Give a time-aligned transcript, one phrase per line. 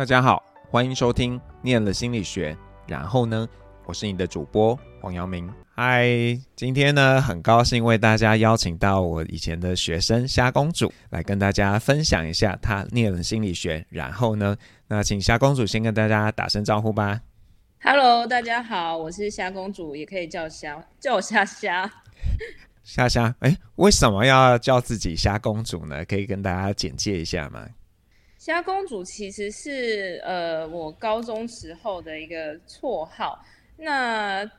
[0.00, 2.54] 大家好，欢迎收听《念了心理学》，
[2.88, 3.46] 然后呢，
[3.84, 5.46] 我是你的主播黄阳明。
[5.74, 6.08] 嗨，
[6.56, 13.84] 今天呢，很高兴为大家邀请到我以前的学生虾公主来跟大家分享一下她念了心理学。
[13.90, 14.56] 然后呢，
[14.88, 17.20] 那请虾公主先跟大家打声招呼吧。
[17.82, 21.92] Hello，大家好，我是虾公主，也可以叫虾，叫我虾虾。
[22.82, 26.02] 虾虾，哎，为什么要叫自己虾公主呢？
[26.06, 27.66] 可以跟大家简介一下吗？
[28.40, 33.38] 虾公主其实是呃我高中时候的一个绰号，
[33.76, 34.50] 那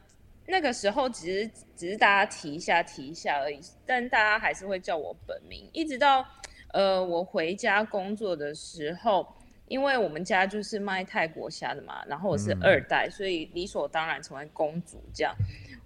[0.45, 6.23] 那个时候只是只是大家提一下提一下而已，但大家还是会叫我本名，一直到
[6.73, 9.27] 呃我回家工作的时候，
[9.67, 15.35] 因为我们家就是卖泰国虾的嘛，然后我是二代，嗯、所以理所当然成为公主这样。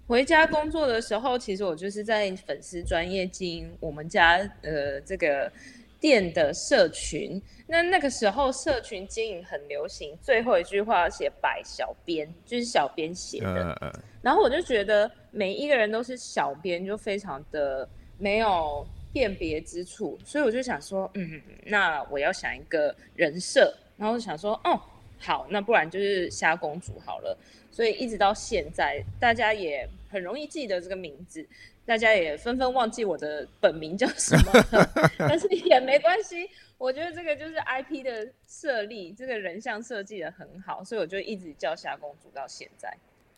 [0.06, 5.50] 回家工作的时候，其实我就是在粉丝专业经营我们家呃这个
[6.00, 7.40] 店的社群。
[7.68, 13.76] 那那个时候社群经营很流行，最后一句话要写百小编，就是小编写的。
[13.80, 14.00] Uh, uh.
[14.22, 24.80] 然后我就觉得每一个人都是小编，就非常的没有辨别之处，所以我就想说，嗯，那我要想一个人设，然后就想说，哦，
[25.18, 27.36] 好，那不然就是虾公主好了。
[27.72, 31.46] 所以一直到现在，大家也很容易记得这个名字，
[31.86, 34.52] 大家也纷纷忘记我的本名叫什么，
[35.18, 36.48] 但是也没关系。
[36.78, 42.92] 我觉得这个就是 IP 的设立，这个人像设计的很好，所以我就一直叫霞公主到现在。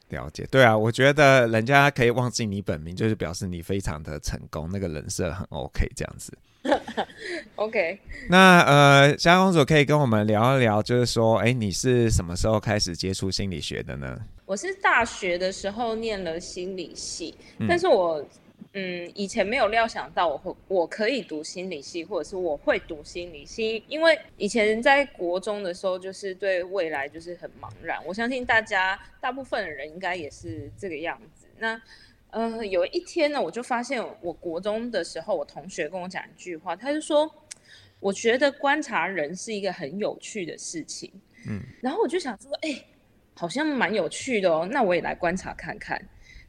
[0.08, 6.32] 了解，对啊，我觉得人家可以忘记你本名，就是表示你非常的成功，那个人设很 OK，这样子。
[7.56, 14.18] OK，那呃，夏公主可以跟我们聊一聊，就是说，哎，你是什么时候开始接触心理学的呢？
[14.44, 18.24] 我是大学的时候念了心理系，嗯、但是我
[18.72, 27.98] 嗯以前没有料想到我会我可以读心理系，或者是我会读心理系，因为以前在国中的时候就是对未来就是很茫然。
[28.04, 31.46] 我相信大家大部分的人应该也是这个样子。
[31.58, 31.80] 那
[32.30, 37.30] 呃，有一天呢，我就发现，我国中的时候，我同学跟我讲一句话，他就说，
[38.00, 41.10] 我觉得观察人是一个很有趣的事情，
[41.48, 42.84] 嗯，然后我就想说，哎、欸，
[43.32, 45.98] 好像蛮有趣的哦，那我也来观察看看。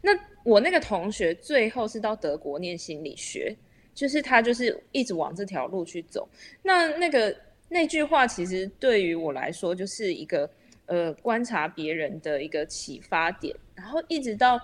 [0.01, 0.11] 那
[0.43, 3.55] 我那个同学最后是到德国念心理学，
[3.93, 6.27] 就是他就是一直往这条路去走。
[6.61, 7.33] 那那个
[7.69, 10.49] 那句话其实对于我来说，就是一个
[10.87, 14.59] 呃观察别人的一个启发点，然后一直到。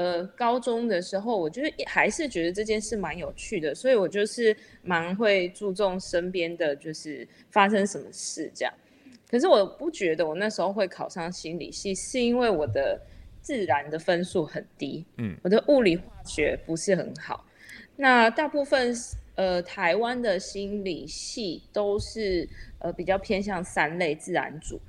[0.00, 8.72] 呃，高中的时候，我就是还是觉得这件事蛮有趣的，所以我就是蛮会注重身边的就是发生什么事这样。
[9.30, 12.98] 可是我不觉得我那时候会考上心理系，是因为我的
[13.42, 17.44] 自然的分数很低，嗯，我的物理化学不是很好。
[17.94, 18.96] 那大部分
[19.34, 24.80] 呃台湾的心理系都是呃比较偏向三类自然组。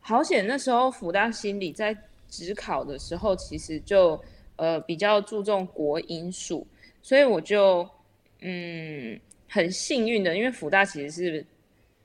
[0.00, 1.96] 好险那时候辅大心理在
[2.28, 4.20] 职考的时候，其实就。
[4.58, 6.66] 呃，比较注重国英数，
[7.00, 7.88] 所以我就
[8.40, 11.44] 嗯很幸运的，因为福大其实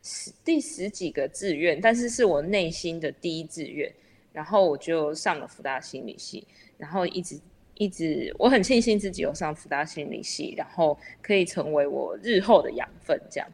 [0.04, 3.92] 是第十几个志愿，但是是我内心的第一志愿，
[4.32, 6.46] 然后我就上了福大心理系，
[6.78, 7.40] 然后一直
[7.74, 13.50] 一直我很庆幸自己有上福大心理系，然后可以成为我日后的养分，这样。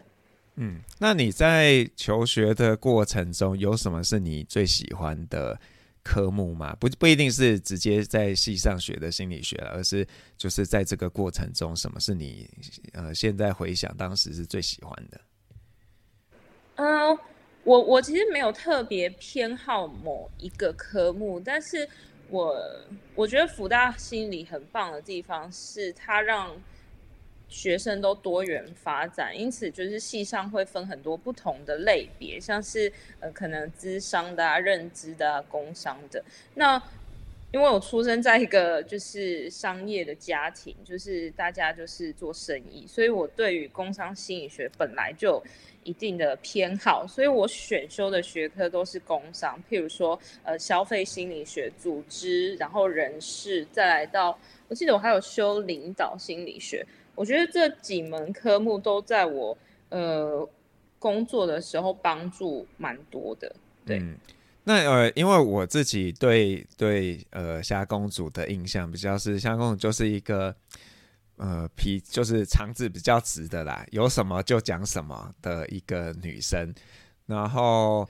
[0.55, 5.57] 嗯，那你在求学的过程中有什么是你最喜欢的？
[6.03, 12.49] 科目嘛，不不一定是直接在系上学的心理学了，而是就是在这个过程中，什么是你
[12.93, 15.21] 呃现在回想当时是最喜欢的？
[16.75, 17.17] 嗯、
[17.63, 21.87] 我我其实没有特别偏好某一个科目，但是
[22.29, 22.55] 我
[23.15, 26.55] 我觉得辅大心理很棒的地方是它让。
[27.49, 36.23] 学生都多元发展，因此就是系上会分很多不同的类别，像是呃可能资商的啊、认知的啊、工商的。
[36.53, 36.81] 那
[37.51, 45.43] 因为我出生在一个就是商业的家庭，就是大家就是做生意，所以我对于工商心理学本来就
[45.83, 54.37] 一定的偏好，所以我选修的学科都是工商，譬如说呃消费心理学、组织，然后人事，再来到
[54.67, 56.85] 我记得我还有修领导心理学。
[57.19, 59.57] 我觉得这几门科目都在我
[59.89, 60.47] 呃
[60.97, 63.53] 工作的时候帮助蛮多的。
[63.85, 64.01] 对，
[64.63, 70.55] 那呃，因为我自己对对呃虾公主的印象比较是虾公主就是一个
[71.35, 76.73] 呃皮就是肠子比较直的啦，有什么就讲什么的一个女生，
[77.25, 78.07] 然后。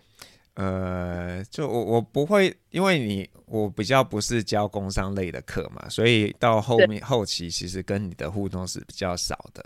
[0.59, 9.63] 呃，就我我不会，因为你我比较不是教工商类的课嘛，所以到后面后期其实跟你的互动是比较少的。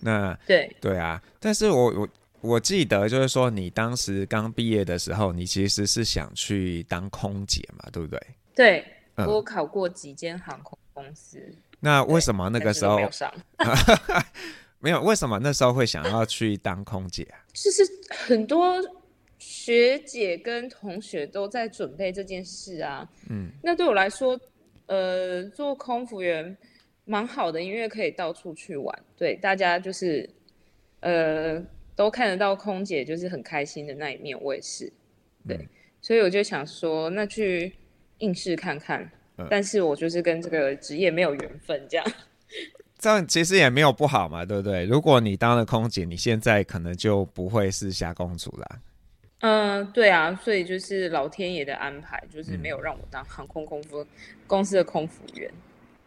[0.00, 2.08] 那对对啊，但是我我
[2.40, 8.20] 我记得就是说，你当时刚毕业的时候，你其实是想去当空姐嘛，对不对？
[8.54, 8.86] 对，
[9.16, 11.52] 嗯、我考过几间航空公司。
[11.80, 13.32] 那为什么那个时候没有上？
[14.78, 17.42] 没有，为什么那时候会想要去当空姐啊？
[17.52, 17.82] 就是
[18.26, 18.80] 很多
[19.42, 23.10] 学姐跟同学都在准备这件事啊。
[23.28, 24.38] 嗯，那对我来说，
[24.86, 26.56] 呃，做空服员
[27.04, 28.96] 蛮好的，因为可以到处去玩。
[29.16, 30.30] 对，大家就是
[31.00, 31.62] 呃。
[31.94, 34.90] 都看得到空姐就是很开心的那一面，我也是，
[35.46, 35.68] 对，嗯、
[36.00, 37.70] 所以我就想说，那去
[38.16, 42.12] 应试看看，嗯、但是我就是跟这个职业没有缘分，这样，
[42.98, 44.86] 这样其实也没有不好嘛，对不对？
[44.86, 48.80] 如果你当了空姐，你现在可能就不会是霞公主啦。
[49.42, 54.04] 嗯，对啊，所以就是老天爷的安排，就是没有让我当航空空服
[54.48, 55.48] 公司的空服员。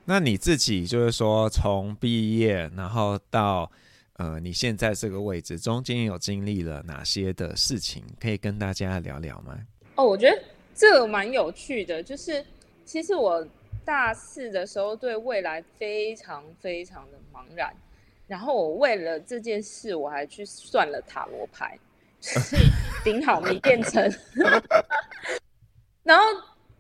[0.04, 3.72] 那你自己就是说，从毕业然后到。
[4.18, 9.60] 呃，你现在这个位置中间有经历了哪些的事情，可以跟大家聊聊吗？
[9.96, 10.42] 哦，我觉得
[10.74, 12.42] 这个蛮有趣的，就是
[12.86, 13.46] 其实我
[13.84, 17.76] 大四的时候对未来非常非常的茫然，
[18.26, 21.78] 然后我为了这件事，我还去算了塔罗牌，
[22.20, 22.58] 就是
[23.04, 24.12] 顶好没变成，
[26.04, 26.26] 然后。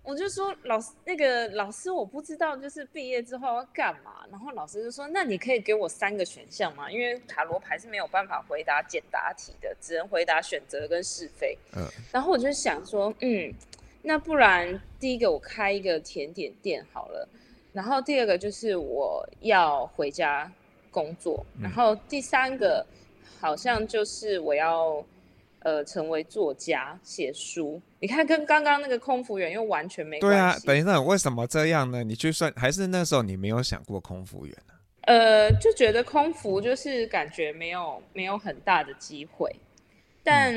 [0.07, 4.23] 我就说老师，那个老师我不知道，就是毕业之后要干嘛。
[4.29, 6.91] 然后老师就说：“那你可以给我三个选项吗？
[6.91, 11.83] 因为塔罗牌是没有办法回答简答题的，只能回答选择跟是非。”嗯。
[12.11, 13.51] 然后我就想说，嗯，
[14.03, 17.27] 那不然第一个我开一个甜点店好了。
[17.73, 20.51] 然后第二个就是我要回家
[20.91, 21.43] 工作。
[21.59, 22.85] 然后第三个
[23.39, 25.03] 好像就是我要。
[25.65, 30.37] 呃，成为作家写书，你看跟刚刚那个空服员又完全没关系。
[30.37, 32.03] 对啊，等一下，为什么这样呢？
[32.03, 34.73] 你去算，还是那时候你没有想过空服员呢？
[35.07, 39.51] 呃，就觉得空服就是感觉没有没有很大的机会，
[40.23, 40.53] 但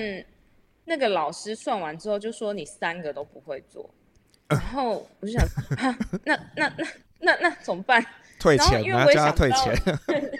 [0.84, 3.88] 那个老师算完之后就说你三个都不会做，
[4.48, 5.42] 然后我就想，
[5.78, 6.86] 啊、那那那
[7.20, 8.04] 那那怎么办？
[8.38, 9.74] 退钱，然后叫他退钱。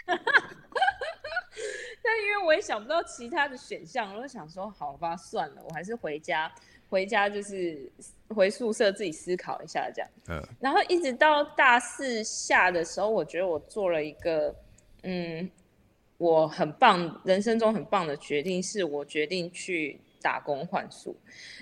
[2.03, 6.51] 但因为我也想不到其他的选项，我就想说，好吧，算了，我还是回家，
[6.89, 7.91] 回家就是
[8.29, 10.11] 回宿舍自己思考一下这样。
[10.29, 10.43] 嗯。
[10.61, 14.55] 然后一直到大四下的时候，我觉得我做了一个，
[15.03, 15.51] 嗯，
[16.17, 21.17] 我很棒，人生中很棒的决定，是我决定去打工换宿。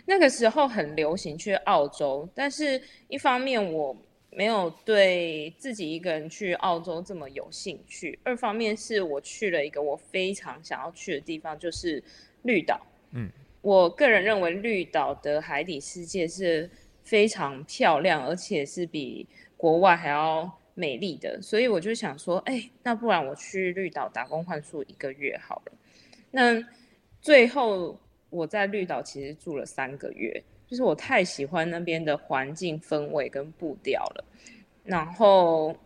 [0.05, 3.97] 那个时候很流行去澳洲，但是一方面我。
[4.37, 8.19] 没有对自己一个人去澳洲这么有兴趣。
[8.23, 12.05] 二方面是我去了一个我非常想要去的地方，就是
[12.43, 12.79] 绿岛。
[13.13, 13.31] 嗯，
[13.63, 16.69] 我个人认为绿岛的海底世界是
[17.03, 21.41] 非常漂亮，而且是比国外还要美丽的。
[21.41, 25.73] 所以我就想说，哎，那不然我去绿岛打工换宿一个月好了。
[26.31, 26.63] 那
[27.23, 27.99] 最后
[28.29, 30.45] 我在绿岛其实住了三个月。
[30.69, 34.25] 就是我太喜欢那边的环境氛围跟步调了，
[34.85, 35.77] 然后，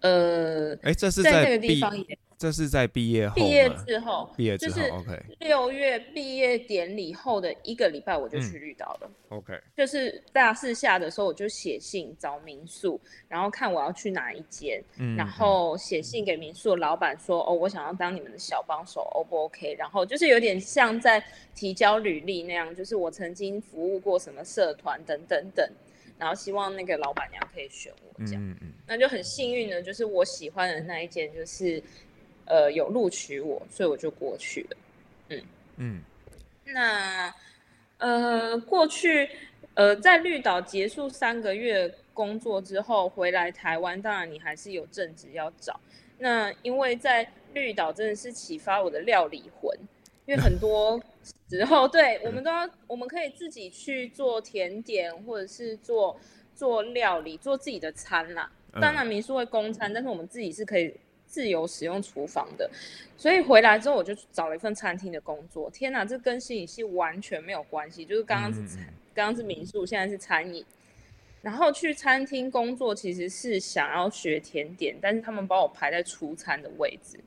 [0.00, 2.18] 呃，哎，这是在，在那个地方也。
[2.42, 5.22] 这是在毕业后，毕业之后，毕业之后，OK。
[5.38, 9.08] 六月毕业典礼后的一个礼拜，我就去绿岛了。
[9.30, 9.60] 嗯，OK。
[9.76, 19.76] 就是大四下的时候，我就写信找民宿，然后看我要去哪一间，嗯，然后写信给民宿老板说，哦，我想要当你们的小帮手，O 不 OK？
[19.78, 21.24] 然后就是有点像在
[21.54, 25.64] 提交履历那样，就是我曾经服务过什么社团等等等，
[26.18, 28.42] 然后希望那个老板娘可以选我这样。
[28.44, 28.72] 嗯嗯。
[28.88, 31.80] 那就很幸运的，就是我喜欢的那一间，就是。
[32.44, 34.76] 呃，有录取我，所以我就过去了。
[35.28, 35.42] 嗯
[35.76, 36.02] 嗯，
[36.64, 37.34] 那
[37.98, 39.28] 呃，过去
[39.74, 45.80] 呃，在绿岛结束三个月工作之后，回来台湾，当然你还是有正职要找。
[46.18, 49.74] 那因为在绿岛真的是启发我的料理魂，
[50.26, 51.00] 因为很多
[51.48, 56.18] 时候，对我们都要，我们可以自己去做甜点，或者是做
[56.54, 58.50] 做料理，做自己的餐啦。
[58.80, 60.94] 当然民宿会供餐，但是我们自己是可以。
[61.32, 62.70] 自由使用厨房的，
[63.16, 65.70] 所以回来之后我就找了一份餐厅的工作。
[65.70, 68.84] 天哪，这跟心理系完全没有关系，就是刚刚是餐，
[69.14, 70.62] 刚刚是民宿，现在是餐饮。
[71.40, 77.18] 然后去餐厅工作其实是想要学甜点，但是他们把我排在出餐的位置。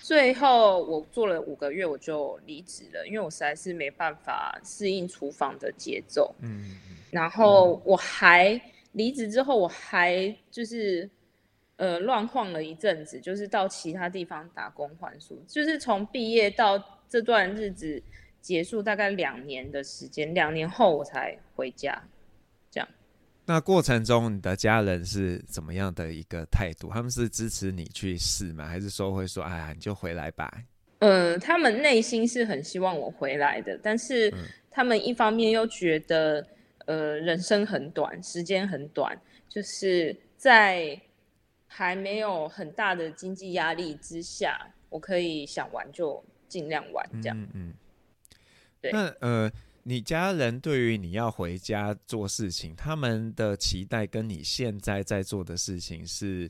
[0.00, 6.34] 最后我做了五个月，我就离职了，因为我实在是没办法适应厨房的节奏。
[6.40, 6.78] 嗯，
[7.10, 8.58] 然后我还
[8.92, 11.06] 离职之后，我还就是。
[11.76, 18.02] 呃，乱晃了一阵子，就是到其他地方打工换宿，就是从毕业到这段日子
[18.40, 22.02] 结束，大概两年的时间，两年后我才回家，
[22.70, 22.88] 这样。
[23.46, 26.90] 那过程中，你的家人是怎么样的一个态度？
[26.92, 28.66] 他们是支持你去试吗？
[28.66, 30.50] 还是说会说，哎呀，你就回来吧？
[31.00, 34.32] 呃，他们内心是很希望我回来的，但是
[34.70, 36.46] 他们一方面又觉得，
[36.86, 40.98] 呃，人生很短，时间很短，就是在
[41.76, 47.36] 还没有很大的经济压力之下，我可以想玩就尽量玩，这样。
[47.36, 47.74] 嗯，嗯，
[48.80, 48.92] 对。
[48.92, 49.50] 那呃，
[49.82, 56.48] 你家人对于你要回家做事情，他们的期待跟你现在在做的事情是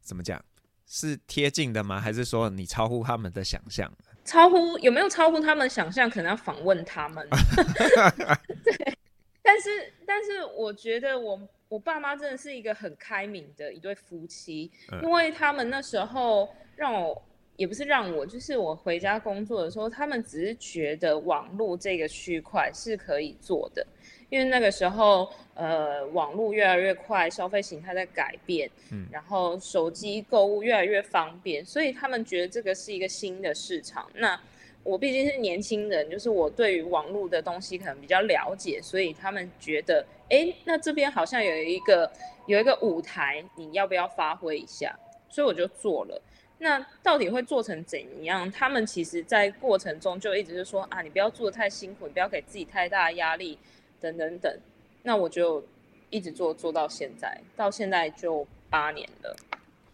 [0.00, 0.44] 怎么讲？
[0.84, 2.00] 是贴近的吗？
[2.00, 3.88] 还是说你超乎他们的想象？
[4.24, 6.10] 超乎有没有超乎他们想象？
[6.10, 7.24] 可能要访问他们。
[8.64, 8.98] 对，
[9.42, 11.40] 但是但是我觉得我
[11.70, 17.22] 我爸妈真的是一个很开明的一对夫妻，嗯、因为他们那时候让我
[17.54, 23.86] 也不是让我，就是我回家工作的时候，他们只是觉得网络这个区块是可以做的。
[24.30, 34.08] 因为那个时候，呃，网络越来越快，消费形态在改变，嗯，然后手机购物越来越方便，所以他们觉得这个是一个新的市场。
[34.14, 34.40] 那
[34.82, 42.10] 我毕竟是年轻人，就是我对于网络的东西可能比较了解，所以他们觉得，哎，那这边好像有一个
[42.46, 44.98] 有一个舞台，你要不要发挥一下？
[45.28, 46.22] 所以我就做了。
[46.58, 48.50] 那到底会做成怎样？
[48.50, 53.58] 他们其实在过程中就一直是说啊，你不要做的太辛苦，你不要给自己太大的压力。
[54.02, 54.58] 等等等，
[55.02, 55.62] 那我就
[56.08, 59.36] 一直做做到现在，到现在就八年了。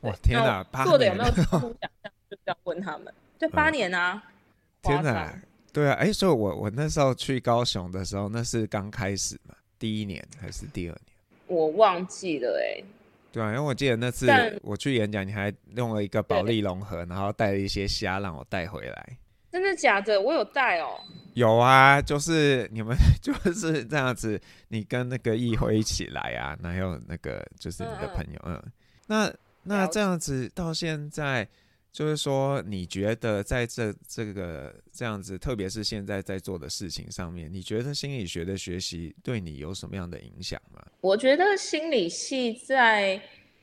[0.00, 0.64] 我，天哪！
[0.84, 2.12] 做的有没有出乎想象？
[2.30, 3.12] 就这样问他们。
[3.36, 4.22] 对，八年啊！
[4.82, 5.34] 天哪！
[5.72, 11.16] 对啊，哎，所以我我那时候去高雄的时候，那是刚开始嘛，第一年还是第二年？
[11.46, 12.82] 我忘记了哎。
[13.32, 14.26] 对啊，因为我记得那次
[14.62, 19.18] 我去演讲，你还用了一个保利龙盒，然后带了一些虾让我带回来。
[19.52, 20.20] 真的假的？
[20.20, 20.98] 我有带哦。
[21.34, 28.72] 有啊，就是你们 就是这样子，你跟那个议会一起来啊，还有那个就是你的朋友，嗯，嗯，
[29.08, 29.32] 那
[29.64, 31.46] 那这样子到现在，
[31.96, 40.84] 就是说你觉得在这这个这样子，特别是现在在做的事情上面，你觉得心理学的学习对你有什么样的影响吗？
[41.00, 43.16] 我觉得心理系在，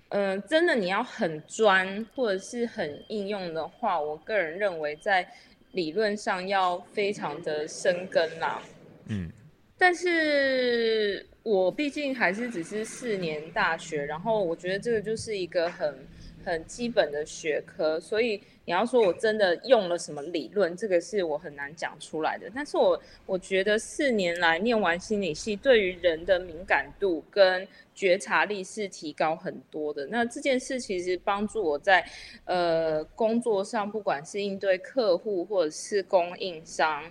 [0.09, 5.31] 嗯、呃，真的你要很专或者是很应用的话，我个人认为在。
[5.73, 8.61] 理论上要非常的深根啦，
[9.07, 9.27] 嗯，
[9.75, 16.05] 但是我毕竟还是只是四年大学，然后我觉得这个就是一个很
[16.45, 22.49] 很基本的学科，所以你要说我真的用了什么理论，这个是我很难讲出来的。
[22.53, 30.05] 但是我我觉得四年来念完心理系，对于人的敏感度跟觉察力是提高很多的。
[30.07, 32.05] 那这件事其实帮助我在
[32.45, 37.03] 呃工作上，不管是应对客户或者是供应商，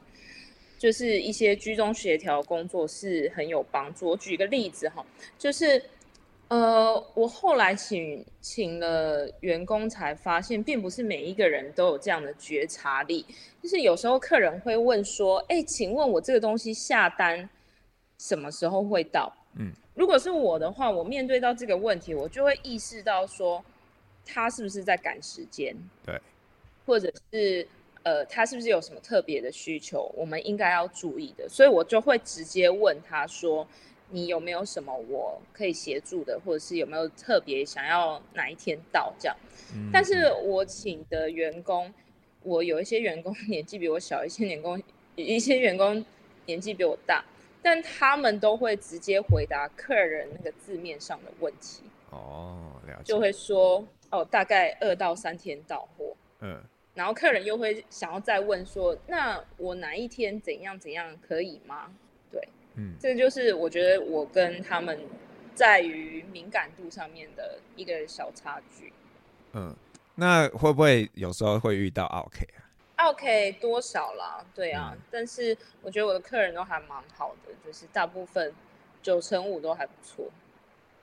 [0.78, 4.08] 就是一些居中协调工作是很有帮助。
[4.08, 5.04] 我举个例子哈，
[5.38, 5.82] 就是。
[6.52, 13.24] 呃，我后来请请了员工，才发现，并不是每一个人都有这样的觉察力。
[13.62, 17.48] 就是有时候客人会问说：“哎，请问我这个东西下单
[18.18, 23.64] 什么时候会到？”嗯，如果是我的话，我面对到这个问题，我就会意识到说，
[24.26, 25.74] 他是不是在赶时间？
[26.04, 26.20] 对，
[26.84, 27.66] 或者是
[28.02, 31.48] 呃，他是不是有什么特别的需求，我们应该要注意的。
[31.48, 33.66] 所以我就会直接问他说。
[34.12, 39.36] 你有没有什么我可以协助的，或者是有没有特别想要哪一天到这样？
[39.74, 41.92] 嗯、但是我请的员工，
[42.42, 44.80] 我有一些员工 年纪比我小，一些员工
[45.16, 46.04] 一些员工
[46.46, 47.24] 年纪比我大，
[47.62, 51.82] 但他们都会直接回答客人那个字面上的问题。
[52.10, 53.04] 哦，了解。
[53.04, 56.14] 就会说哦，大概二到三天到货。
[56.40, 56.62] 嗯。
[56.94, 61.90] 然后客人又会想要再问说，那我哪一天怎样怎样可以吗？
[62.74, 64.98] 嗯，这就是我觉得我跟他们
[65.54, 68.92] 在于敏感度上面的一个小差距。
[69.52, 69.76] 嗯，
[70.14, 74.42] 那会不会有时候会遇到 OK 啊？OK 多少啦？
[74.54, 78.52] 对啊，嗯，但是我觉得我的客人都还蛮好的，就是大部分
[79.02, 80.30] 九成五都还不错。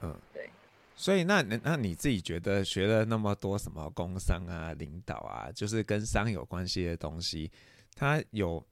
[0.01, 0.49] 嗯，对。
[0.95, 7.51] 所以那那你自己觉得学了那么多什么工商啊、领导啊，就是跟商有关系的东西，
[7.95, 8.63] 它有？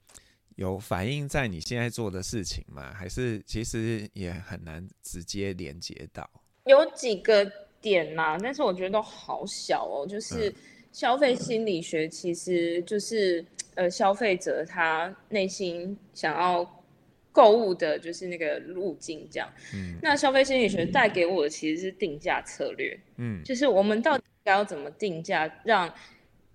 [0.58, 2.92] 有反映在你现在做的事情吗？
[2.92, 6.28] 还是其实也很难直接连接到？
[6.66, 7.50] 有几个
[7.80, 10.06] 点嘛，但是我觉得都好小哦。
[10.08, 10.52] 就是
[10.92, 13.40] 消费心理学，其实就是、
[13.76, 16.68] 嗯、呃消费者他内心想要
[17.32, 19.48] 购物的，就是那个路径这样。
[19.76, 19.96] 嗯。
[20.02, 23.00] 那消费心理学带给我的其实是定价策略。
[23.18, 23.44] 嗯。
[23.44, 25.88] 就是我们到底该要怎么定价，让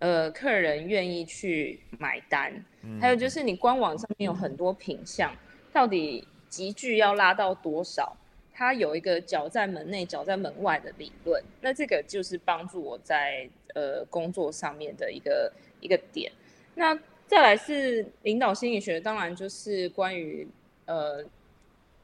[0.03, 2.53] 呃客人愿意去买单？
[3.01, 5.33] 还有就是，你官网上面有很多品相，
[5.73, 8.17] 到底集聚要拉到多少？
[8.53, 11.41] 它有一个脚在门内、脚在门外的理论。
[11.61, 16.33] 那这个就是帮助我在呃工作上面的一个一个点。
[16.75, 20.47] 那再来是领导心理学，当然就是关于
[20.87, 21.25] 呃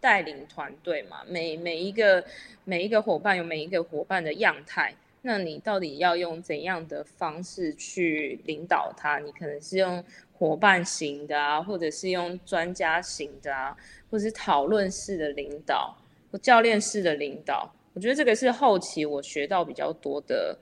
[0.00, 2.24] 带领团队嘛，每每一个
[2.64, 9.18] 每一个伙伴有每一个伙伴的样态，那你到底要用怎样的方式去领导他？
[9.18, 13.76] 你可能是用伙伴型的啊，或者是用专家型的啊，
[14.10, 15.96] 或者是讨论式的领导，
[16.30, 17.74] 或教练式的领导。
[17.94, 20.56] 我觉得这个是后期我学到比较多的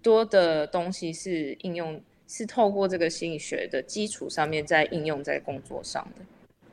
[0.00, 6.24] 多的东西，是应用是透过这个心理学的基础上面再应用在工作上的。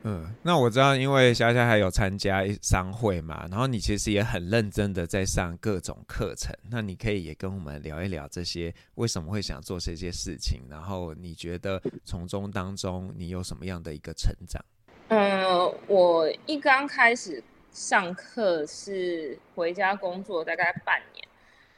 [0.08, 14.64] 嗯，那我知道，因为虾虾还有参加商会嘛，然后你其实也很认真的在上各种课程，那你可以也跟我们聊一聊这些为什么会想做这些事情，然后你觉得从中当中你有什么样的一个成长？
[15.08, 17.44] 嗯，我一刚开始。
[17.70, 21.28] 上课是回家工作大概半年，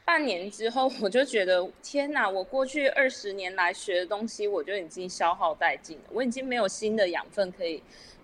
[0.05, 2.27] 半年之后我就觉得天哪！
[2.27, 7.83] 我过去二十年来学的东西，我就已经消耗殆尽了，我已经没有新的养分可以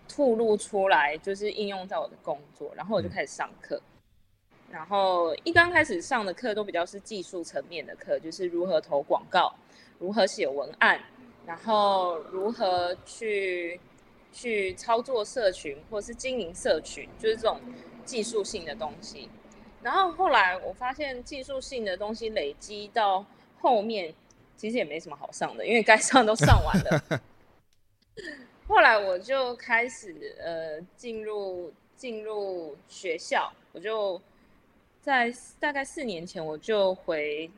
[0.08, 2.72] 吐露出来，就是应用在我的工作。
[2.74, 3.80] 然后我就开始上课，
[4.70, 9.54] 然后一刚开始上的课都比较是技术层面的课，就是如何投广告，
[9.98, 11.00] 如何写文案，
[11.46, 13.80] 然后如何去。
[14.32, 17.58] 去操作社群或是经营社群，就是这种
[18.04, 19.30] 技术性的东西。
[19.82, 23.24] 然后后来我发现技术性的东西累积到
[23.58, 24.12] 后面，
[24.54, 27.02] 其实也没什么好上的，因为该上都上完了。
[28.68, 34.20] 后来我就开始呃进入进入学校，我就
[35.00, 37.48] 在大概四年前我就回，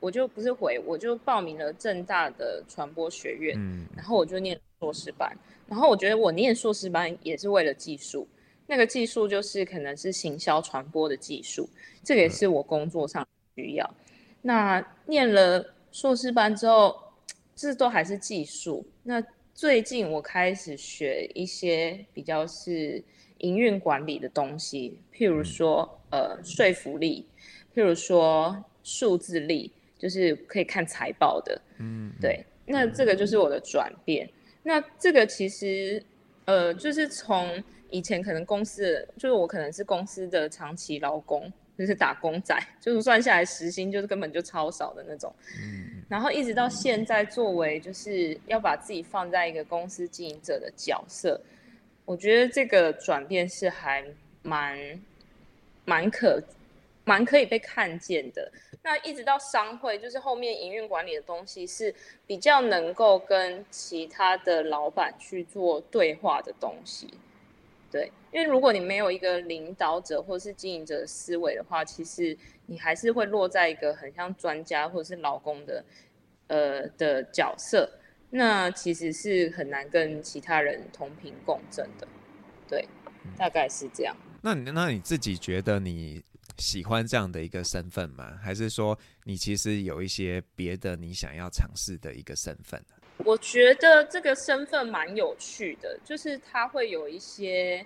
[0.00, 5.30] 我就不是回，我就报名了正大的传播学院，嗯，然后我就念硕士班。
[5.68, 8.26] 然后我觉得我念硕士班也是为了技术，
[8.66, 11.68] 那个技术就是可能是行销传播的技术，
[12.02, 13.94] 这个也是我工作上需要。
[14.42, 16.96] 那念了硕士班之后，
[17.54, 18.86] 这都还是技术。
[19.02, 19.22] 那
[19.56, 23.02] 最近我开始学一些比较是
[23.38, 27.26] 营运管理的东西，譬如说呃说服力，
[27.74, 31.58] 譬如说数字力，就是可以看财报的。
[31.78, 34.28] 嗯，对，那这个就是我的转变。
[34.62, 36.02] 那这个其实，
[36.44, 45.34] 呃，就是从以前可能公司，就是我可能是公司的长期劳工，就是打工仔，就是算下来时薪就是根本就超少的那种。
[45.62, 45.95] 嗯。
[46.08, 51.40] 然后一直到现在，作为就是要把自己放在一个公司经营者的角色，
[52.04, 54.04] 我觉得这个转变是还
[54.42, 54.78] 蛮
[55.84, 56.42] 蛮可。
[57.08, 58.50] 蛮可以被看见的。
[58.82, 61.94] 那一直到商会，就是后面营运管理的东西是
[62.26, 67.08] 比较能够跟其他的老板去做对话的东西。
[67.96, 75.82] 对，因为如果你没有一个领导者或是经营者的思维的话，其实你还是会落在一个很像专家或者是老公的
[76.48, 77.90] 呃的角色，
[78.28, 82.06] 那其实是很难跟其他人同频共振的。
[82.68, 82.86] 对，
[83.38, 84.14] 大概是这样。
[84.42, 86.22] 那你那你自己觉得你？
[86.58, 88.38] 喜欢这样的一个身份吗？
[88.42, 92.82] 还是说你其实有一些别的你想要尝试的一个身份？
[93.24, 97.84] 我觉得这个身份蛮有趣的，就是它会有一些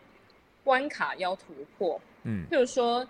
[0.64, 2.00] 关卡要突破。
[2.24, 3.06] 嗯，譬如说，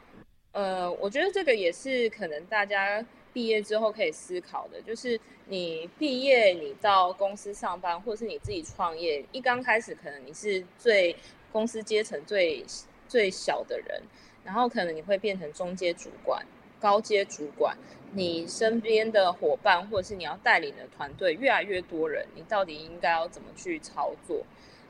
[0.53, 11.15] 呃，我觉得这个也是可能大家毕业之后可以思考的，就是你毕业，你到公司上班，或是你自己创业，一刚开始可能你是最
[11.51, 12.65] 公司阶层最
[13.09, 14.03] 最小的人。
[14.43, 16.43] 然后可能你会变成中阶主管、
[16.81, 17.77] 高阶主管，
[18.13, 24.45] 你身边的伙伴或者是你要带领的团队越来越多人，你到底应该要怎么去操作？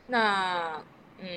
[0.07, 0.83] 那
[1.19, 1.29] 嗯，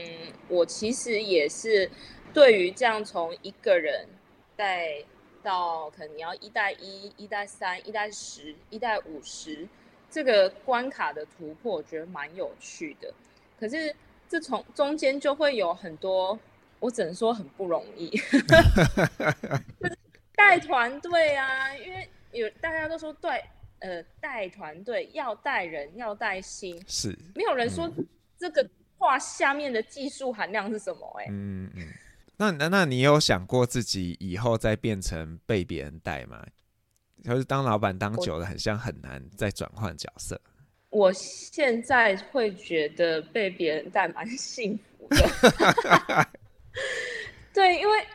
[0.47, 1.89] 我其实也是
[2.33, 4.07] 对于这样从一个人
[4.55, 5.03] 带
[5.41, 9.67] 到可能你要一带一、一带三、一带十、一带五十
[10.09, 13.13] 这个关卡的突破，我觉得蛮有趣的。
[13.59, 13.93] 可是
[14.29, 16.39] 这从中间就会有很多。
[16.79, 18.11] 我只能说很不容易，
[20.35, 23.43] 带团队啊，因为有大家都说对，
[23.79, 27.91] 呃，带团队要带人，要带心，是，没有人说
[28.37, 28.67] 这个
[28.97, 31.23] 话下面的技术含量是什么、欸？
[31.23, 31.87] 哎，嗯嗯，
[32.37, 36.45] 那那那你有想过自己以后再变成被别人带吗？
[37.23, 40.41] 就是当老板当久了，很像很难再转换角色。
[40.89, 46.27] 我现在会觉得被别人带蛮幸福的。
[47.53, 48.05] 对，因为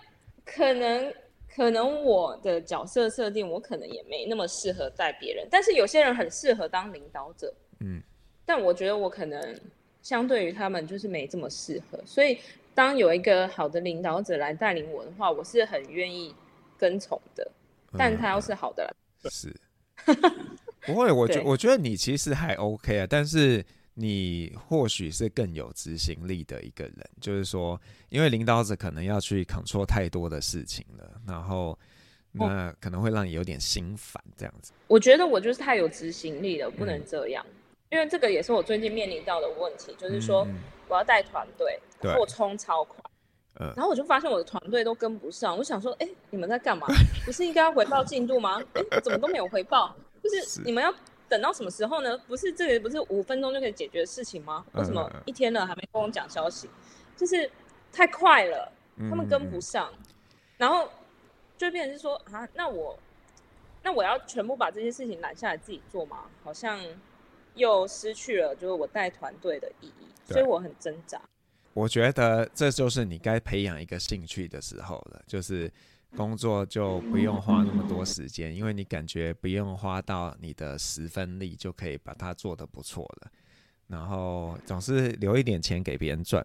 [0.44, 1.12] 可能
[1.58, 8.00] 可能我的角色设定，我可能也没那么适合带别人，但是有些人很适合当领导者，嗯，
[8.46, 9.58] 但我觉得我可能
[10.00, 12.38] 相对于他们就是没这么适合，所以
[12.76, 16.32] 当有一个好的领导者来带领我的话，我是很愿意
[16.78, 17.50] 跟从的，
[17.98, 18.94] 但他要是好的，
[19.28, 19.52] 是，
[20.86, 23.66] 不会，我觉我觉得你其实还 OK 啊，但是
[24.00, 27.80] 你或许是更有执行力的一个人，就是说，
[28.10, 31.76] 因为领导者可能要去 control 太多的事情了，然后
[32.30, 34.72] 那可能会让你有点心烦这样子。
[34.86, 37.52] 我觉得我就是太有执行力了，不能这样，嗯、
[37.90, 40.46] 因为这个也是我最近面临到的问题，就是说
[40.86, 41.80] 我要带团队，
[42.16, 43.02] 我冲超快。
[43.60, 46.86] 嗯、然后我就发现我的团队都跟不上，我想说，哎，你们在干嘛？
[47.26, 48.62] 不是应该要回报进度吗？
[48.74, 49.92] 哎，怎么都没有回报？
[50.22, 50.94] 就是你们要
[51.28, 52.16] 等到什么时候呢？
[52.26, 54.64] 不是这个不是五分钟就可以解决的事情吗？
[54.72, 56.68] 为什么一天了还没跟我讲消息？
[57.16, 57.50] 就是
[57.92, 58.72] 太快了，
[59.10, 60.04] 他们跟不上，嗯、
[60.56, 60.88] 然后
[61.56, 62.98] 就变成是说啊，那我
[63.82, 66.26] 那我要全部把这些事情揽下来自己做吗？
[66.42, 66.80] 好像
[67.54, 71.20] 又失去了就是我带团队的意义，所以我很挣扎。
[71.74, 75.70] 我觉得这就是你该培养一个兴趣的时候了，就是
[76.16, 83.30] 工作就不用花那么多时间，因为你感觉不用花到你的十分力就可以把它做得不错了，
[83.86, 86.44] 然后总是留一点钱给别人赚。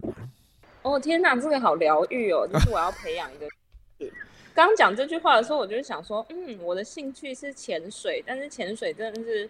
[0.83, 2.45] 哦天哪，这个好疗愈哦！
[2.45, 3.47] 就是我要培养一个。
[4.53, 9.49] 刚讲这句话的时候，我就想说，嗯，我的兴趣是潜水，但是潜水真的是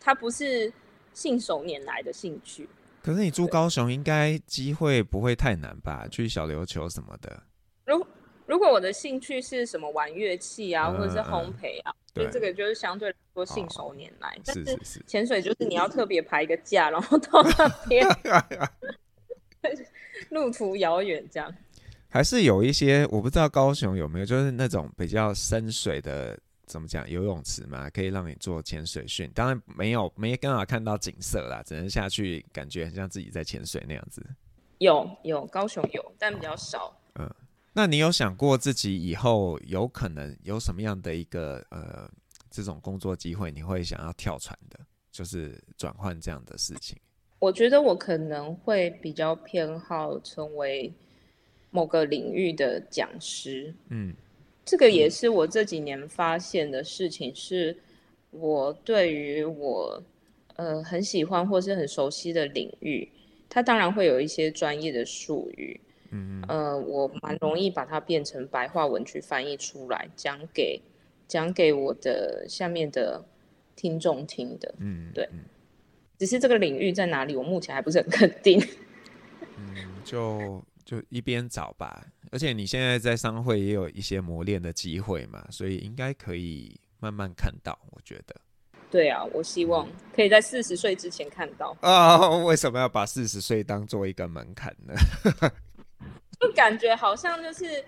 [0.00, 0.72] 它不是
[1.12, 2.68] 信手拈来的兴趣。
[3.02, 6.08] 可是你住高雄，应该机会不会太难吧？
[6.10, 7.42] 去小琉球什么的。
[8.46, 14.38] 如果我的兴趣是什么玩乐器啊，或者是烘焙啊，所以这个就是相对来说信手拈来。
[14.44, 18.06] 但是潜水就是你要特别排一个假，然后到那边，
[20.30, 21.54] 路途遥远这样。
[22.08, 26.38] 还是有一些我不知道高雄有没有，就是那种比较深水的。
[26.66, 27.08] 怎么讲？
[27.08, 29.30] 游泳池嘛，可以让你做潜水训。
[29.32, 34.20] 当然没有，没办法看到景色啦，只能下去，感觉很像自己在潜水那样子。
[34.78, 36.92] 有有，高雄有，但比较少。
[37.20, 37.30] 嗯，
[37.76, 42.10] 那你有想过自己以后有可能有什么样的一个呃
[42.50, 44.80] 这种工作机会，你会想要跳船的，
[45.12, 46.96] 就是转换这样的事情？
[47.38, 50.90] 我觉得我可能会比较偏好成为
[51.70, 53.74] 某个领域的讲师。
[53.90, 54.14] 嗯。
[54.64, 57.76] 这个也是我这几年发现的事情，是
[58.30, 60.02] 我对于我
[60.54, 63.06] 呃很喜欢或是很熟悉的领域，
[63.50, 65.78] 它当然会有一些专业的术语，
[66.16, 70.80] 嗯呃，我蛮容易把它变成白话文去翻译出来，讲给
[71.28, 73.24] 讲给我的下面的
[73.74, 75.28] 听众听的，嗯，对，
[76.18, 78.60] 只是这个领域在哪里，我目前还不是很肯定，
[79.58, 80.64] 嗯，就。
[80.86, 87.76] 就一边找吧，而且你现在在商会也有一些磨练的机会嘛，所以应该可以慢慢看到。
[87.90, 88.36] 我觉得，
[88.88, 91.76] 对啊，我希望可以在四十岁之前看到。
[91.80, 94.94] 啊、哦， 为什么要把四十岁当做一个门槛呢？
[96.46, 97.84] 就感觉好像就是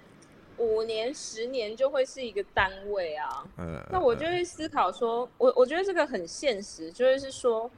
[0.57, 3.45] 五年、十年就会是一个单位啊。
[3.59, 7.71] 嗯，那我就会思考说，我我觉得这个很现实，就是说，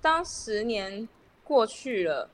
[0.00, 1.08] 当十年
[1.44, 2.30] 过去了，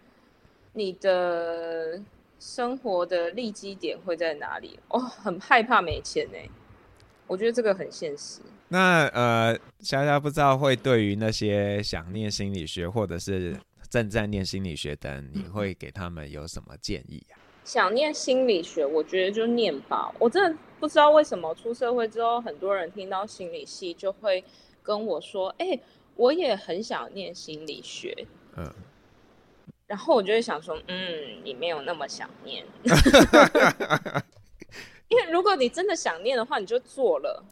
[0.72, 2.00] 你的。
[2.40, 4.78] 生活的利基点会在哪里？
[4.88, 6.36] 哦，很害怕没钱呢。
[7.26, 8.40] 我觉得这个很现实。
[8.68, 13.56] 那呃，虾虾不知道会对于那些想念心理学或者是
[13.88, 17.40] 正在念心理学的，你会给他们有什么建议啊？
[17.64, 20.14] 想念心理学，我觉得就念吧。
[20.18, 24.44] 我真的不知道为什么出社会之后，很多人听到心理系就会
[24.82, 25.80] 跟我说：“哎、欸，
[26.14, 28.70] 我也很想念心理学。”嗯。
[29.86, 32.64] 然后我就会想说，嗯，你没有那么想念，
[35.08, 37.44] 因为如果你真的想念的话，你就做了。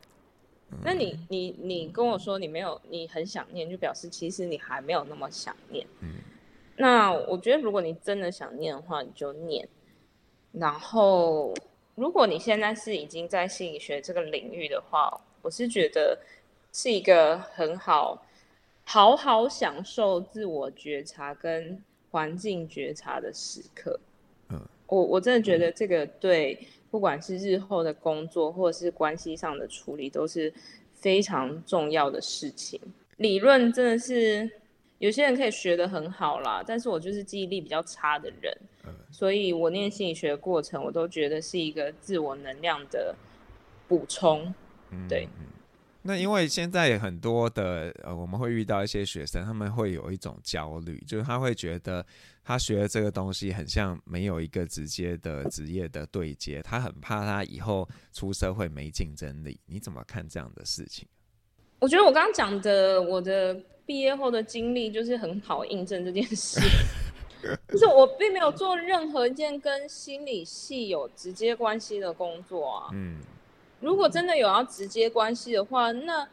[0.82, 5.86] 那你你你跟我说你没有，你很想念，就表示其实你还没有那么想念。
[6.00, 6.14] 嗯
[6.76, 9.68] 那我觉得如果你真的想念的话，你就念。
[10.52, 11.54] 然后，
[11.94, 16.18] 如果你现在是已经在心理学这个领域的话，我是觉得
[16.72, 18.24] 是一个很好，
[18.84, 21.82] 好好享受自我觉察跟。
[22.12, 23.98] 环境觉察的时刻，
[24.50, 30.52] 嗯，我我真的觉得这个对，不管是日后的工作或者是关系上的处理，都是
[30.92, 32.78] 非常重要的事情。
[33.16, 34.50] 理论真的是
[35.02, 43.12] 有些人可以学得很好啦，但是我就是记忆力比较差的人，嗯，所以我念心理学的过程，我都觉得是一个自我能量的
[43.88, 44.54] 补充，
[45.08, 45.28] 对。
[45.40, 45.46] 嗯
[46.04, 52.04] 那因为现在很多的呃，我们会遇到一些学生，他们会有一种焦虑，就是他会觉得
[52.42, 59.60] 他学的这个东西很像没有一个直接的职业的对接，他很怕他以后出社会没竞争力。
[59.66, 61.06] 你怎么看这样的事情？
[61.82, 63.52] 我觉得我刚刚讲的我的
[63.84, 66.60] 毕业后的经历就是很好印证这件事，
[67.68, 72.90] 就是我并没有做任何一件跟心理系有直接关系的工作啊。
[72.92, 73.16] 嗯。
[73.80, 76.28] 如果真的有要直接关系的话，那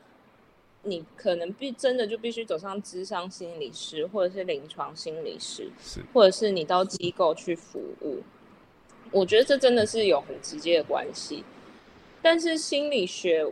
[0.84, 8.22] 你可能必真的就必须走上智商心理师，或者是临床心理师，是，或者是你到机构去服务。
[9.10, 11.44] 我觉得这真的是有很直接的关系。
[12.22, 13.44] 但是心理学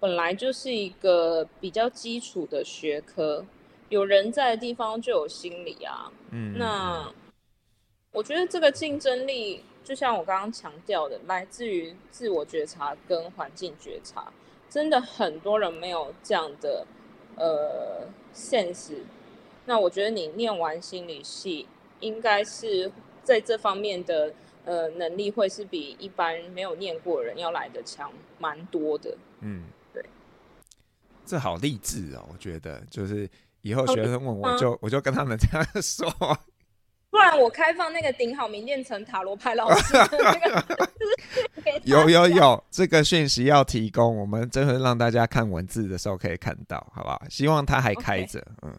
[0.00, 3.44] 本来就是一个比较基础的学科，
[3.88, 6.12] 有人在的地方就有心理啊。
[6.30, 7.12] 嗯，那
[8.12, 14.32] 我觉得这个竞争力，就像我刚刚强调的，来自于自我觉察跟环境觉察。
[14.70, 16.86] 真的很多人没有这样的
[17.36, 18.96] 呃 sense，
[19.64, 21.66] 那我觉得你念完心理系，
[22.00, 22.92] 应该是
[23.24, 24.30] 在这方面的
[24.66, 29.16] 呃能力会是比一般没有念过的人要来的强蛮多的。
[29.40, 29.77] 嗯，对，
[31.28, 32.26] 这好励志哦！
[32.32, 33.28] 我觉得就是
[33.60, 36.10] 以后学生问我就、嗯、我就跟他们这样说。
[37.10, 39.94] 不然我开放那个顶好名店成塔罗牌老师，
[41.84, 47.22] 有有有，这个讯息要提供，我们真的让大家看文字的时候可以看到，好不好？
[47.30, 48.68] 希望它还开着，okay.
[48.68, 48.78] 嗯，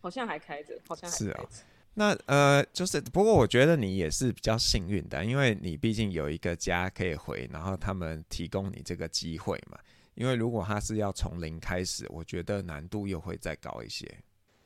[0.00, 1.48] 好像还开着，好像还是哦。
[1.94, 9.78] 那呃，就是不过我觉得你也是比较幸运的，因为你毕竟有一个家可以回，然后他们提供你这个机会嘛。
[10.18, 14.04] 因为如果他是要从零开始，我觉得难度又会再高一些。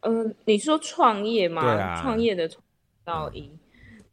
[0.00, 1.60] 嗯、呃，你说创业吗？
[1.62, 2.50] 对啊，创业的。
[3.04, 3.50] 到一，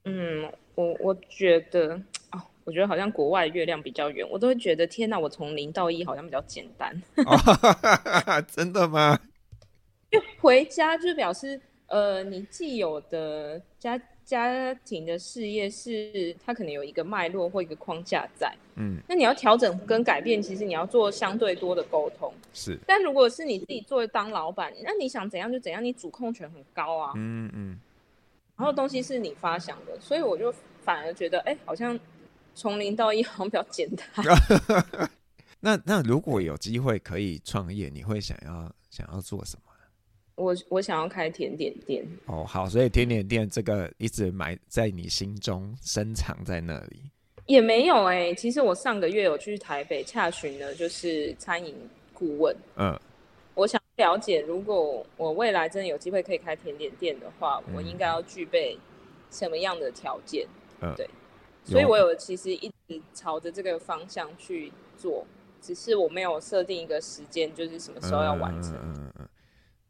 [0.06, 1.94] 嗯，我我觉得
[2.32, 6.92] 哦，我觉得好像国外月亮比较圆，我都会觉得天哪，我从零到一好像比较简单。
[7.24, 9.20] 哦、 真的吗？
[10.10, 13.96] 就回家就表示，呃，你既有的家
[14.30, 22.78] 家庭的事业是它可能有一个脉络或一个框架在，嗯，那你要调整跟改变，其实你要做相对多的沟通，是。
[22.86, 27.80] 但如果是你自己做当老板，那你想怎样就怎样，你主控权很高啊，嗯嗯。
[28.56, 32.00] 然后东西是你发想的，所以我就反而觉得，哎，好像
[32.54, 34.08] 从零到一好像比较简单。
[35.60, 39.69] 那那如果有机会可以创业，你会想要想要做什么？
[40.40, 42.04] 我我想要开甜点店。
[42.28, 47.02] 哦，好，所以甜点店这个一直埋在你心中，深藏在那里。
[47.46, 51.76] 也没有哎、欸，其实我上个月有去台北洽询呢，就是餐饮
[52.14, 52.56] 顾问。
[52.78, 52.98] 嗯。
[53.56, 58.78] 我想了解，如果我未来真的有机会可以开甜点店的话，嗯、我应该要具备
[59.32, 60.48] 什么样的条件？
[60.80, 61.10] 嗯，对，
[61.66, 65.26] 所以我有其实一直朝着这个方向去做，
[65.62, 68.76] 只是我没有设定一个时间，就是什么时候要完成。
[68.76, 69.29] 嗯嗯嗯。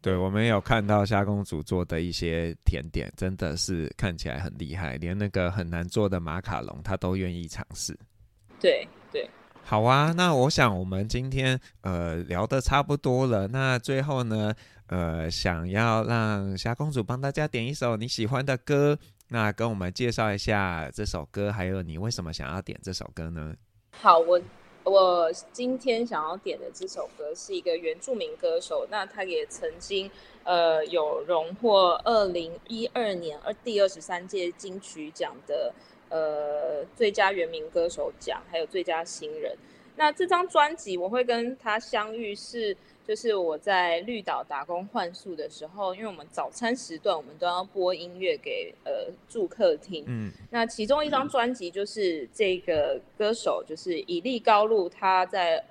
[0.02, 7.98] 对，我们有看到虾公主做的一些甜点，真的是看起来很厉害，连那个很难做的马卡龙，她都愿意尝试。
[8.60, 9.30] 对对。
[9.62, 13.48] 好啊，那我想我们今天呃聊得差不多了。
[13.50, 14.54] 那最后呢，
[14.88, 23.54] 呃，想要让虾公主帮大家点一首你喜欢的歌，那跟我们介绍一下这首歌，还有你为什么想要点这首歌呢？
[23.92, 24.42] 好，我
[24.90, 30.10] 我今天想要点的这首歌是一个原住民歌手，那他也曾经
[30.44, 35.74] 呃有荣获二零一二年二第二十三届金曲奖的。
[36.12, 39.56] 呃，最佳原名歌手奖，还有最佳新人。
[39.96, 42.76] 那这张专辑我会跟他相遇是，
[43.10, 50.04] 就是我在绿岛打工换宿的时候，因为我们早餐时段我们都要播音乐给呃住客听。
[50.06, 55.66] 嗯，那其中一张专辑就是这个歌手就是以利高露他在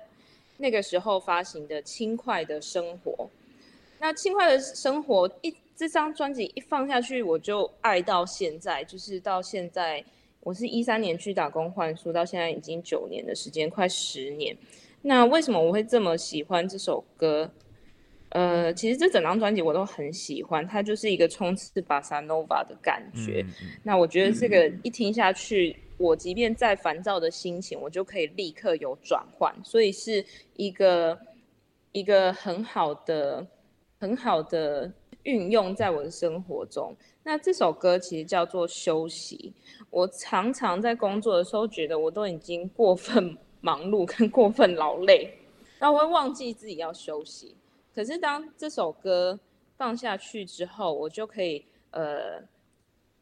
[0.57, 3.11] 那个时候发行的《轻快的生活》。
[3.99, 10.03] 那《轻快的生活》一这张专辑一放下去，我就爱到现在，就是到现在。
[10.41, 14.55] 我是一三年去打工换宿，到现在已经九年的时间，快十年。
[15.01, 17.49] 那为什么我会这么喜欢这首歌？
[18.29, 23.43] 呃，其实这整张专辑我都很喜欢，它就是一个冲刺巴萨诺瓦的感觉。
[23.47, 23.67] 嗯嗯。
[23.81, 30.23] 那我觉得这个一听下去，我即便再烦躁的心情，我就可以立刻有转换，所以是
[30.55, 31.17] 一个
[31.91, 33.47] 一个很好的、
[33.99, 34.91] 很好的
[35.23, 36.95] 运用在我的生活中。
[37.23, 39.51] 那这首歌其实叫做休息。
[39.89, 45.37] 我常常在工作的时候，觉得我都已经过分忙碌 跟过分劳累，
[45.79, 47.55] 那我会忘记自己要休息。
[47.93, 49.39] 可是当这首歌
[49.77, 52.41] 放下去之后，我就可以呃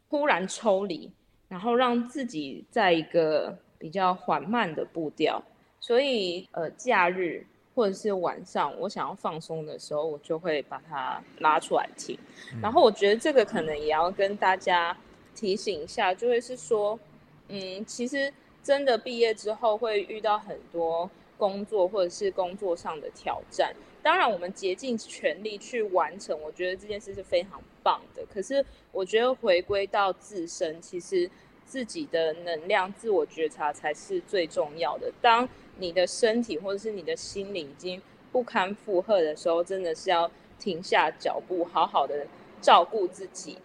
[0.08, 1.10] 忽然抽离，
[1.48, 5.42] 然后让自己在一个比较缓慢的步调。
[5.80, 7.46] 所以呃假日。
[7.74, 12.18] 或者是晚上我想要放松的时候，我就会把它拉出来听。
[12.60, 14.96] 然后我觉得这个可能也要跟大家
[15.32, 16.98] 提醒一下，就会是说，
[17.46, 18.34] 嗯，其实
[18.68, 23.74] 真的毕业之后会遇到很多工作或者是工作上的挑战。
[24.02, 28.22] 当然，我们竭尽全力去完成，我觉得这件事是非常棒的。
[28.30, 31.30] 可是我觉得回归到自身，其实
[31.64, 35.10] 自己的能量、自我觉察才是最重要的。
[35.22, 42.26] 当你的身体或者是你的心理已经不堪负荷的时候，真的是要停下脚步，好好的
[42.60, 43.56] 照顾自己。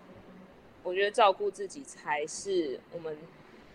[0.82, 3.18] 我觉得照顾自己才是我们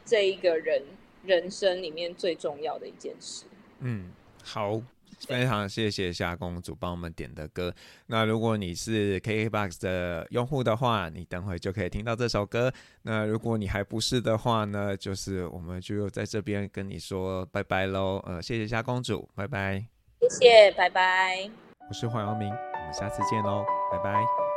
[0.07, 0.83] 这一个人
[1.29, 3.45] 人生里面最重要的一件事。
[3.79, 4.11] 嗯，
[4.43, 4.83] 好。
[5.27, 7.75] 非常谢谢夏公主帮我们点的歌。
[8.07, 12.73] 那如果你是 KKBOX 的用户的话，你等会就可以听到这首歌。
[13.03, 18.23] 那如果你还不是的话呢，就是我们就在这边跟你说拜拜喽。
[18.27, 19.85] 呃，谢谢夏公主，拜拜。
[20.21, 21.51] 谢谢，拜拜。
[21.89, 24.48] 我是黄阳明，我们下次见喽，拜拜。